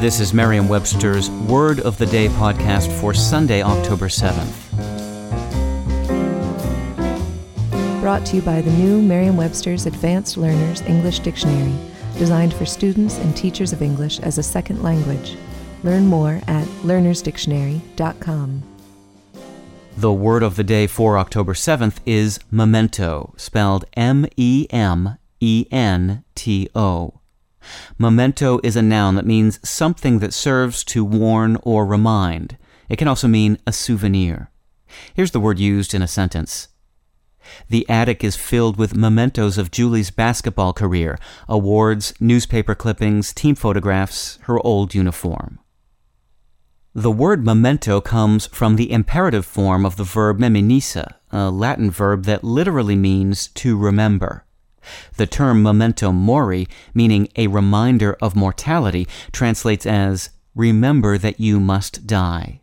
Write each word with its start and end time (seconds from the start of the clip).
This 0.00 0.18
is 0.18 0.32
Merriam 0.32 0.66
Webster's 0.66 1.28
Word 1.28 1.80
of 1.80 1.98
the 1.98 2.06
Day 2.06 2.28
podcast 2.28 2.90
for 3.02 3.12
Sunday, 3.12 3.62
October 3.62 4.08
7th. 4.08 4.70
Brought 8.00 8.24
to 8.24 8.36
you 8.36 8.40
by 8.40 8.62
the 8.62 8.70
new 8.70 9.02
Merriam 9.02 9.36
Webster's 9.36 9.84
Advanced 9.84 10.38
Learners 10.38 10.80
English 10.80 11.18
Dictionary, 11.18 11.74
designed 12.16 12.54
for 12.54 12.64
students 12.64 13.18
and 13.18 13.36
teachers 13.36 13.74
of 13.74 13.82
English 13.82 14.20
as 14.20 14.38
a 14.38 14.42
second 14.42 14.82
language. 14.82 15.36
Learn 15.82 16.06
more 16.06 16.40
at 16.46 16.66
learnersdictionary.com. 16.82 18.62
The 19.98 20.12
word 20.14 20.42
of 20.42 20.56
the 20.56 20.64
day 20.64 20.86
for 20.86 21.18
October 21.18 21.52
7th 21.52 21.98
is 22.06 22.40
memento, 22.50 23.34
spelled 23.36 23.84
M 23.98 24.24
E 24.38 24.66
M 24.70 25.18
E 25.40 25.66
N 25.70 26.24
T 26.34 26.70
O. 26.74 27.19
Memento 27.98 28.60
is 28.62 28.76
a 28.76 28.82
noun 28.82 29.14
that 29.16 29.26
means 29.26 29.60
something 29.68 30.18
that 30.20 30.32
serves 30.32 30.82
to 30.84 31.04
warn 31.04 31.56
or 31.62 31.84
remind. 31.84 32.56
It 32.88 32.96
can 32.96 33.08
also 33.08 33.28
mean 33.28 33.58
a 33.66 33.72
souvenir. 33.72 34.50
Here's 35.14 35.30
the 35.30 35.40
word 35.40 35.58
used 35.58 35.94
in 35.94 36.02
a 36.02 36.08
sentence. 36.08 36.68
The 37.68 37.88
attic 37.88 38.22
is 38.22 38.36
filled 38.36 38.76
with 38.76 38.96
mementos 38.96 39.58
of 39.58 39.70
Julie's 39.70 40.10
basketball 40.10 40.72
career 40.72 41.18
awards, 41.48 42.12
newspaper 42.20 42.74
clippings, 42.74 43.32
team 43.32 43.54
photographs, 43.54 44.38
her 44.42 44.58
old 44.60 44.94
uniform. 44.94 45.58
The 46.94 47.10
word 47.10 47.44
memento 47.44 48.00
comes 48.00 48.46
from 48.46 48.76
the 48.76 48.90
imperative 48.90 49.46
form 49.46 49.86
of 49.86 49.96
the 49.96 50.04
verb 50.04 50.38
meminisse, 50.38 51.06
a 51.30 51.50
Latin 51.50 51.90
verb 51.90 52.24
that 52.24 52.42
literally 52.42 52.96
means 52.96 53.48
to 53.48 53.76
remember. 53.78 54.44
The 55.16 55.26
term 55.26 55.62
memento 55.62 56.12
mori, 56.12 56.66
meaning 56.94 57.28
a 57.36 57.46
reminder 57.46 58.16
of 58.20 58.36
mortality, 58.36 59.06
translates 59.32 59.86
as 59.86 60.30
remember 60.54 61.18
that 61.18 61.40
you 61.40 61.60
must 61.60 62.06
die. 62.06 62.60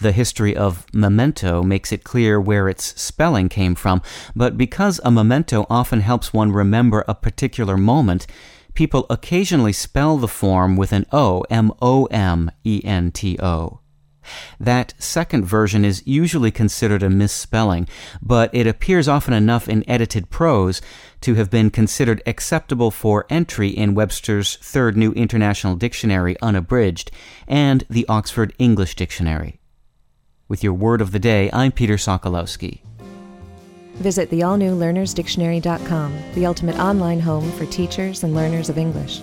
The 0.00 0.12
history 0.12 0.54
of 0.54 0.86
memento 0.92 1.62
makes 1.62 1.92
it 1.92 2.04
clear 2.04 2.40
where 2.40 2.68
its 2.68 3.00
spelling 3.00 3.48
came 3.48 3.74
from, 3.74 4.02
but 4.36 4.58
because 4.58 5.00
a 5.04 5.10
memento 5.10 5.66
often 5.70 6.00
helps 6.00 6.32
one 6.32 6.52
remember 6.52 7.04
a 7.08 7.14
particular 7.14 7.76
moment, 7.76 8.26
people 8.74 9.06
occasionally 9.08 9.72
spell 9.72 10.18
the 10.18 10.28
form 10.28 10.76
with 10.76 10.92
an 10.92 11.06
O, 11.12 11.42
M 11.48 11.72
O 11.80 12.04
M 12.06 12.50
E 12.64 12.82
N 12.84 13.10
T 13.10 13.38
O. 13.40 13.80
That 14.60 14.94
second 14.98 15.44
version 15.44 15.84
is 15.84 16.06
usually 16.06 16.50
considered 16.50 17.02
a 17.02 17.10
misspelling, 17.10 17.88
but 18.22 18.54
it 18.54 18.66
appears 18.66 19.08
often 19.08 19.34
enough 19.34 19.68
in 19.68 19.88
edited 19.88 20.30
prose 20.30 20.80
to 21.22 21.34
have 21.34 21.50
been 21.50 21.70
considered 21.70 22.22
acceptable 22.26 22.90
for 22.90 23.26
entry 23.30 23.68
in 23.68 23.94
Webster's 23.94 24.56
Third 24.56 24.96
New 24.96 25.12
International 25.12 25.76
Dictionary 25.76 26.36
Unabridged 26.42 27.10
and 27.48 27.84
the 27.88 28.06
Oxford 28.08 28.52
English 28.58 28.94
Dictionary. 28.94 29.60
With 30.48 30.62
your 30.62 30.74
word 30.74 31.00
of 31.00 31.12
the 31.12 31.18
day, 31.18 31.50
I'm 31.52 31.72
Peter 31.72 31.94
Sokolowski. 31.94 32.80
Visit 33.94 34.28
the 34.30 34.42
all 34.42 34.56
new 34.56 34.76
learnersdictionary.com, 34.76 36.18
the 36.34 36.46
ultimate 36.46 36.78
online 36.78 37.20
home 37.20 37.50
for 37.52 37.64
teachers 37.66 38.24
and 38.24 38.34
learners 38.34 38.68
of 38.68 38.76
English. 38.76 39.22